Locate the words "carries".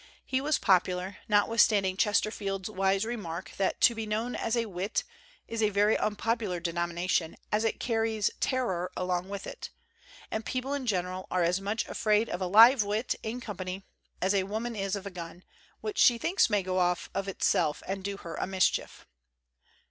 7.79-8.31